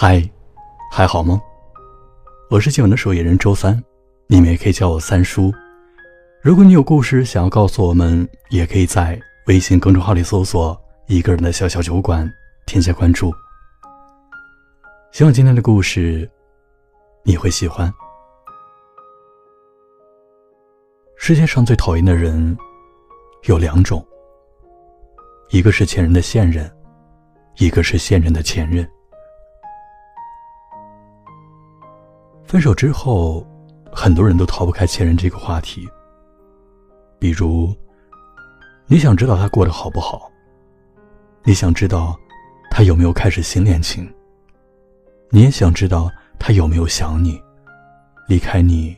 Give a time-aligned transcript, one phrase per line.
[0.00, 0.22] 嗨，
[0.92, 1.42] 还好吗？
[2.50, 3.82] 我是今晚的守夜人周三，
[4.28, 5.52] 你们也可以叫我三叔。
[6.40, 12.32] 如果你有故事想要告诉我们，也可以在微信公众号里搜索“一个人的小小酒馆”，
[12.64, 13.34] 添加关注。
[15.10, 16.30] 希望今天的故事
[17.24, 17.92] 你会喜欢。
[21.16, 22.56] 世界上最讨厌的人
[23.46, 24.06] 有两种，
[25.50, 26.72] 一个是前任的现任，
[27.56, 28.88] 一个是现任的前任。
[32.48, 33.46] 分手之后，
[33.92, 35.86] 很多人都逃不开前任这个话题。
[37.18, 37.76] 比如，
[38.86, 40.32] 你想知道他过得好不好？
[41.44, 42.18] 你想知道
[42.70, 44.10] 他有没有开始新恋情？
[45.28, 47.38] 你也想知道他有没有想你？
[48.26, 48.96] 离开你，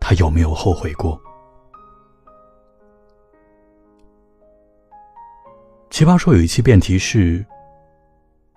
[0.00, 1.20] 他有没有后悔过？
[5.90, 7.44] 奇葩说有一期辩题是：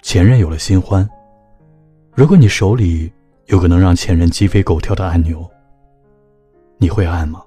[0.01, 1.05] 前任有了新欢，
[2.13, 3.11] 如果你手里。
[3.47, 5.49] 有个能让前任鸡飞狗跳的按钮，
[6.77, 7.43] 你会按吗？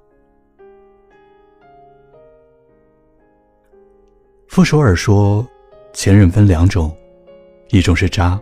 [4.47, 5.47] 傅首尔说，
[5.92, 6.94] 前任分两种，
[7.70, 8.41] 一种是渣，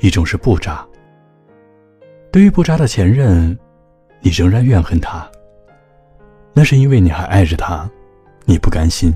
[0.00, 0.86] 一种是不渣。
[2.30, 3.56] 对于不渣的前任，
[4.20, 5.30] 你仍然怨恨他，
[6.54, 7.90] 那是因为你还爱着他，
[8.44, 9.14] 你不甘心。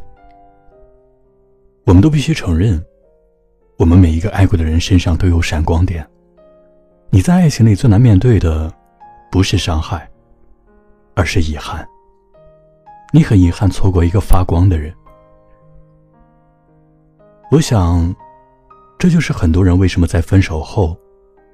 [1.85, 2.85] 我们都必须承认，
[3.79, 6.07] 我们每一个爱过的人身上都有闪光点。
[7.11, 8.73] 你在爱情里最难面对的，
[9.31, 10.09] 不是伤害，
[11.15, 11.87] 而是遗憾。
[13.13, 14.95] 你很遗憾错过一个发光的人。
[17.51, 18.15] 我想，
[18.99, 20.97] 这就是很多人为什么在分手后，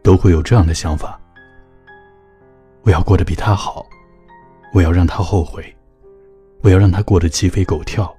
[0.03, 1.21] 都会有这样的想法：
[2.83, 3.85] 我要过得比他好，
[4.73, 5.65] 我要让他后悔，
[6.63, 8.13] 我要让他过得鸡飞狗跳。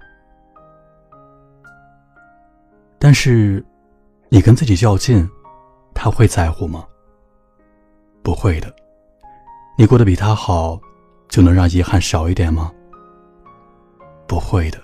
[3.00, 3.66] 但是，
[4.30, 5.28] 你跟自己较劲，
[5.94, 6.86] 他会在乎吗？
[8.24, 8.74] 不会的，
[9.78, 10.80] 你过得比他好，
[11.28, 12.72] 就能让遗憾少一点吗？
[14.26, 14.82] 不会的。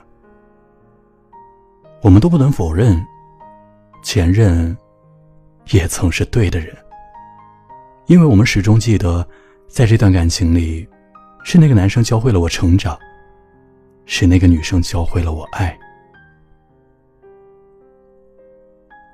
[2.02, 3.02] 我们都不能否认，
[4.04, 4.78] 前任
[5.72, 6.76] 也曾是对的人，
[8.08, 9.26] 因为我们始终记得，
[9.68, 10.88] 在这段感情里，
[11.44, 13.00] 是那个男生教会了我成长，
[14.06, 15.78] 是那个女生教会了我爱。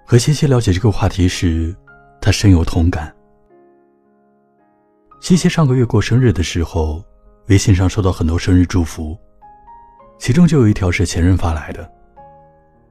[0.03, 1.75] 和西西了解这个话题时，
[2.19, 3.14] 他深有同感。
[5.25, 7.03] 西西上个月过生日的时候，
[7.47, 9.17] 微信上收到很多生日祝福，
[10.19, 11.91] 其中就有一条是前任发来的。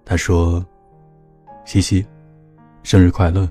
[0.04, 0.66] 他说
[1.64, 2.04] ：“西西，
[2.82, 3.48] 生日快乐。”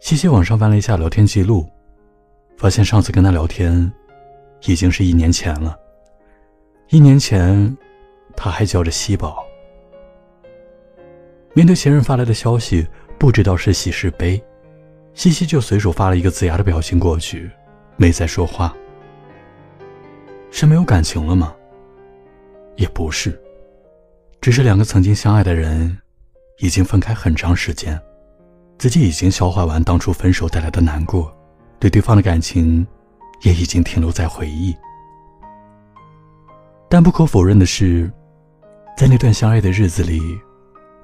[0.00, 1.66] 西西往上翻了一下聊天记录，
[2.58, 3.90] 发现上次跟他聊天，
[4.66, 5.74] 已经是一年前了。
[6.90, 7.74] 一年前，
[8.36, 9.42] 他还叫着西宝。
[11.54, 12.86] 面对前任发来的消息，
[13.18, 14.38] 不知道是喜是悲。
[15.14, 17.50] 西西就随手发了一个呲牙的表情过去，
[17.96, 18.74] 没再说话。
[20.50, 21.54] 是没有感情了吗？
[22.76, 23.40] 也不是，
[24.40, 25.98] 只是两个曾经相爱的人，
[26.58, 28.00] 已经分开很长时间，
[28.78, 31.32] 自己已经消化完当初分手带来的难过，
[31.78, 32.86] 对对方的感情，
[33.42, 34.74] 也已经停留在回忆。
[36.88, 38.10] 但不可否认的是，
[38.96, 40.20] 在那段相爱的日子里，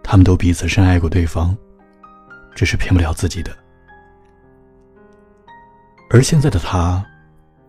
[0.03, 1.57] 他们都彼此深爱过对方，
[2.55, 3.57] 只是骗不了自己的。
[6.09, 7.05] 而现在的他，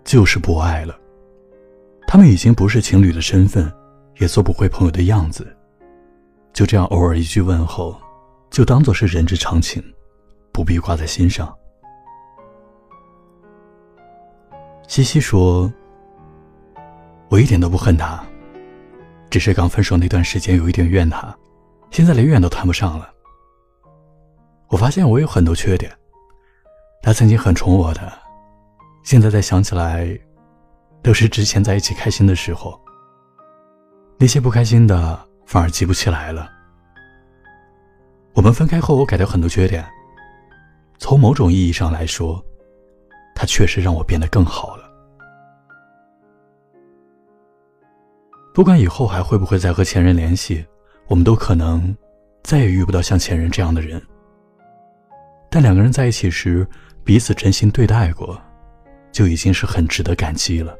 [0.03, 0.97] 就是不爱了。
[2.07, 3.71] 他们已经不是情侣的身份，
[4.19, 5.55] 也做不回朋友的样子。
[6.53, 7.99] 就这样，偶尔一句问候，
[8.49, 9.83] 就当做是人之常情，
[10.51, 11.53] 不必挂在心上。
[14.87, 15.71] 西西说
[17.29, 18.23] ：“我一点都不恨他，
[19.29, 21.35] 只是刚分手那段时间有一点怨他，
[21.91, 23.11] 现在连怨都谈不上了。
[24.69, 25.91] 我发现我有很多缺点，
[27.01, 28.13] 他曾经很宠我的。”
[29.07, 30.05] 现在再想起来，
[31.01, 32.77] 都是之前在一起开心的时候。
[34.17, 36.51] 那些不开心的反而记不起来了。
[38.33, 39.87] 我们分开后，我改掉很多缺点。
[40.97, 42.43] 从某种意义上来说，
[43.33, 44.83] 他确实让我变得更好了。
[48.53, 50.65] 不管以后还会不会再和前任联系，
[51.07, 51.95] 我们都可能
[52.43, 54.05] 再也遇不到像前任这样的人。
[55.49, 56.67] 但两个人在一起时，
[57.05, 58.37] 彼此真心对待过。
[59.17, 60.77] 就已经是很值得感激了。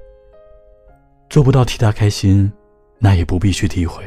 [1.28, 2.51] 做不到替他开心，
[3.00, 4.04] 那也不必去诋毁。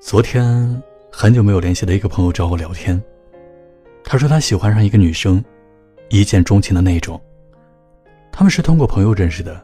[0.00, 0.80] 昨天
[1.10, 3.02] 很久没有联系的一个朋友找我聊天，
[4.04, 5.44] 他说他喜欢上一个女生，
[6.08, 7.20] 一见钟情的那种。
[8.30, 9.60] 他们是通过朋友认识的，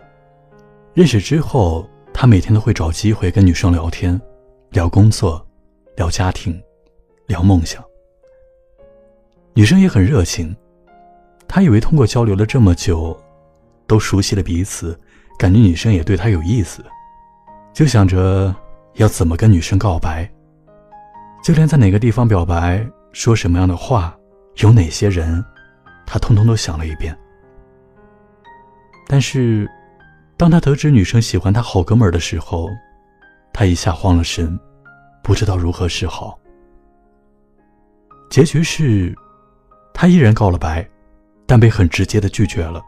[0.92, 4.20] 认识之后，他每天都会找机会跟女生聊天，
[4.70, 5.46] 聊工作，
[5.94, 6.60] 聊家庭，
[7.28, 7.80] 聊梦想。
[9.54, 10.56] 女生也很热情，
[11.52, 13.20] 他以为通过交流了这么久，
[13.88, 14.96] 都熟悉了彼此，
[15.36, 16.80] 感觉女生也对他有意思，
[17.72, 18.54] 就想着
[18.94, 20.30] 要怎么跟女生告白。
[21.42, 24.16] 就连在哪个地方表白，说什么样的话，
[24.58, 25.44] 有哪些人，
[26.06, 27.18] 他通通都想了一遍。
[29.08, 29.68] 但是，
[30.36, 32.68] 当他得知女生喜欢他好哥们儿的时候，
[33.52, 34.56] 他一下慌了神，
[35.20, 36.38] 不知道如何是好。
[38.30, 39.12] 结局是，
[39.92, 40.88] 他依然告了白，
[41.50, 42.80] 但被很直接的拒绝了。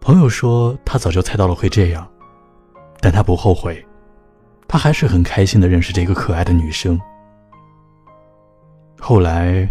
[0.00, 2.10] 朋友说他早就猜到了会这样，
[2.98, 3.84] 但他不后悔。
[4.66, 6.98] 他还是很开心的认识这个可爱的女生。
[8.98, 9.68] 后来，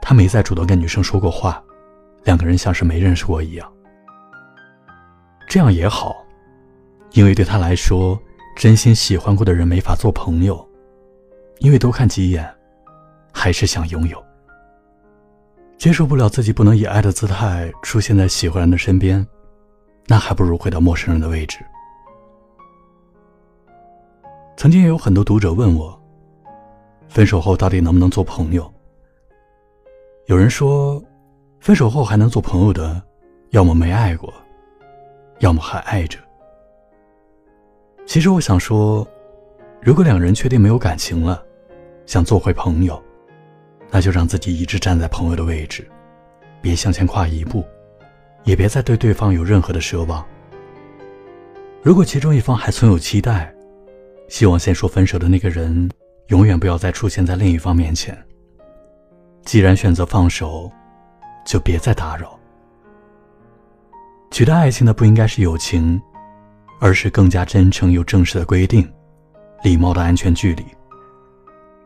[0.00, 1.60] 他没再主动跟女生说过话，
[2.22, 3.72] 两个人像是没认识过一样。
[5.48, 6.24] 这样也好，
[7.14, 8.16] 因为对他来说，
[8.56, 10.64] 真心喜欢过的人没法做朋友，
[11.58, 12.48] 因为多看几眼，
[13.32, 14.24] 还是想拥有。
[15.78, 19.24] 接受不了自己不能以爱的姿态出现在喜欢人的身边，
[20.08, 21.58] 那还不如回到陌生人的位置。
[24.56, 25.96] 曾经也有很多读者问我，
[27.08, 28.68] 分手后到底能不能做朋友？
[30.26, 31.00] 有人说，
[31.60, 33.00] 分手后还能做朋友的，
[33.50, 34.34] 要么没爱过，
[35.38, 36.18] 要么还爱着。
[38.04, 39.06] 其实我想说，
[39.80, 41.40] 如果两人确定没有感情了，
[42.04, 43.00] 想做回朋友，
[43.90, 45.88] 那就让自己一直站在朋友的位置，
[46.60, 47.64] 别向前跨一步，
[48.44, 50.24] 也别再对对方有任何的奢望。
[51.82, 53.52] 如果其中一方还存有期待，
[54.28, 55.88] 希望先说分手的那个人，
[56.26, 58.16] 永远不要再出现在另一方面前。
[59.44, 60.70] 既然选择放手，
[61.46, 62.38] 就别再打扰。
[64.30, 65.98] 取代爱情的不应该是友情，
[66.80, 68.86] 而是更加真诚又正式的规定，
[69.62, 70.64] 礼貌的安全距离。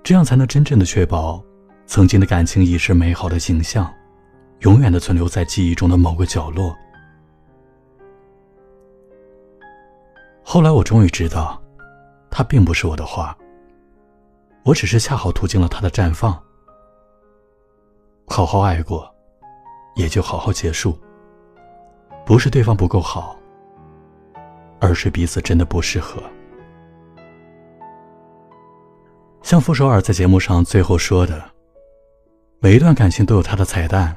[0.02, 1.40] 这样才能真正的确保，
[1.92, 3.92] 曾经的感情已是美好的景象，
[4.60, 6.74] 永远的存留在记忆中的某个角落。
[10.42, 11.62] 后来我终于知道。
[12.30, 13.36] 他并不是我的花，
[14.62, 16.32] 我只是恰好途经了他的绽放。
[18.26, 19.14] 好好爱过，
[19.94, 20.98] 也就好好结束。
[22.24, 23.36] 不是对方不够好，
[24.80, 26.22] 而是彼此真的不适合。
[29.42, 31.50] 像傅首尔在节目上最后说的
[32.64, 34.16] ：“每一段感情都有它的彩蛋，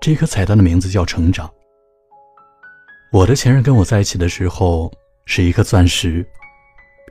[0.00, 1.50] 这颗彩蛋的名字叫成长。”
[3.10, 4.88] 我的前任跟我在一起的时候
[5.26, 6.24] 是一颗钻石。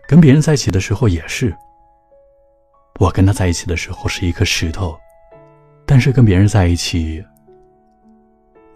[0.07, 1.53] 跟别人在一起的时候也是，
[3.01, 4.97] 我跟他在一起的时候是一颗石头，
[5.86, 7.21] 但是跟别人在一起，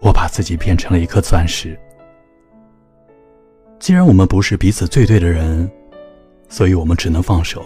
[0.02, 1.80] 我把自己变成了一颗钻石。
[3.80, 5.68] 既然我们不是彼此最对的人，
[6.50, 7.64] 所以我们只能放手，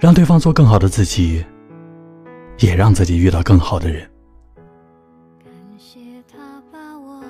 [0.00, 1.46] 让对方做更好的自己，
[2.60, 4.08] 也让自己遇到更好的人，
[5.42, 5.98] 感谢
[6.30, 7.24] 他把我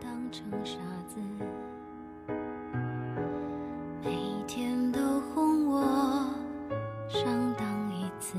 [0.00, 0.78] 当成傻
[1.08, 1.18] 子，
[4.04, 4.16] 每
[4.46, 5.00] 天都
[5.34, 5.82] 哄我
[7.08, 7.24] 上
[7.58, 8.38] 当一次，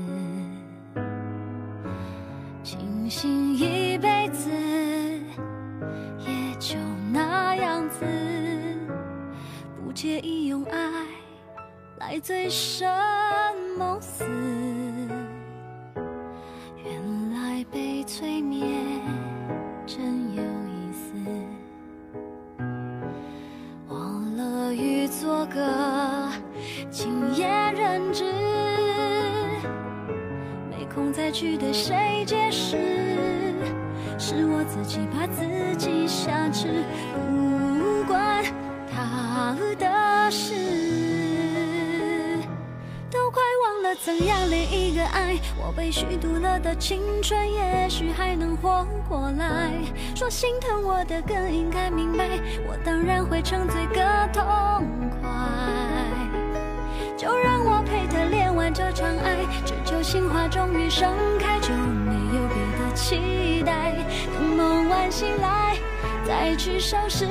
[2.62, 4.50] 清醒一辈子
[6.18, 6.78] 也就
[7.12, 8.06] 那样子，
[9.84, 11.06] 不介意用爱
[11.98, 12.88] 来醉生
[13.76, 14.24] 梦死。
[27.36, 28.24] 也认知，
[30.70, 32.78] 没空再去对谁解释，
[34.18, 35.44] 是我自己把自
[35.76, 36.82] 己挟持。
[37.28, 38.42] 不管
[38.90, 40.54] 他的事，
[43.10, 45.36] 都快忘了怎样恋一个爱？
[45.62, 49.70] 我被虚度了的青春，也许还能活过来。
[50.14, 54.02] 说心疼我的更应该明白，我当然会沉醉个
[54.32, 54.42] 痛
[55.20, 55.28] 快。
[58.70, 61.08] 这场爱，只求心花终于盛
[61.38, 63.92] 开，就没有别的期待。
[64.34, 65.76] 等梦完醒来，
[66.26, 67.26] 再去收拾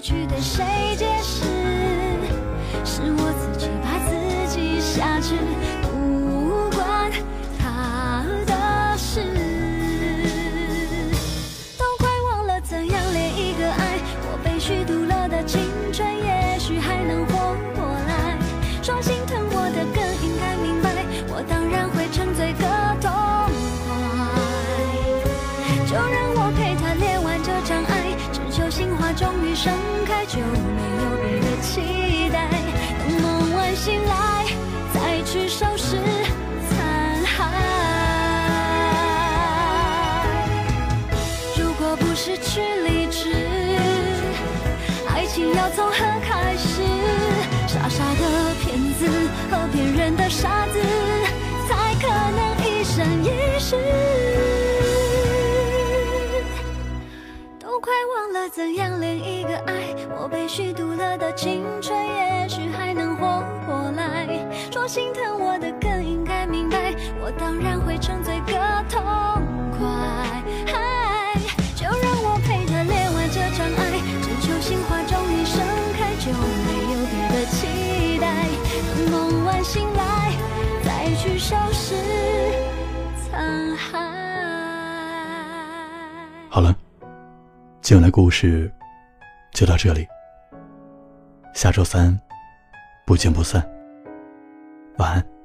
[0.00, 0.64] 去对谁
[0.96, 1.44] 解释？
[2.84, 4.14] 是我自己把自
[4.48, 5.34] 己挟持，
[5.82, 7.10] 不管
[7.58, 9.22] 他的事。
[11.78, 13.98] 都快忘了怎样恋一个爱，
[14.30, 15.60] 我被虚度了的青
[15.92, 18.38] 春，也许还能活过来。
[18.82, 19.15] 说心
[30.36, 32.36] 就没有别的期待。
[32.98, 33.24] 等梦
[33.56, 34.12] 完醒来，
[34.92, 35.96] 再去收拾
[36.68, 36.76] 残
[37.24, 37.34] 骸。
[41.56, 43.32] 如果不失去理智，
[45.08, 46.82] 爱情要从何开始？
[47.66, 49.08] 傻傻的骗子
[49.50, 50.78] 和骗人的傻子，
[51.66, 53.76] 才可能一生一世。
[57.58, 58.95] 都快忘了怎样，
[60.26, 64.26] 我被虚度了的青春，也许还能活过来。
[64.72, 68.54] 说心疼我的更应该明白，我当然会沉醉个
[68.90, 69.00] 痛
[69.78, 69.86] 快。
[70.66, 71.38] 嗨，
[71.76, 75.62] 就让我陪他恋完这场爱，只求心花终于盛
[75.94, 78.26] 开，就没有别的期待。
[78.96, 80.32] 等梦完醒来，
[80.82, 81.94] 再去收拾
[83.30, 83.94] 残骸。
[86.50, 86.74] 好了，
[87.80, 88.68] 今晚的故事
[89.52, 90.04] 就到这里。
[91.56, 92.14] 下周三
[93.06, 93.66] 不见不散。
[94.98, 95.35] 晚安。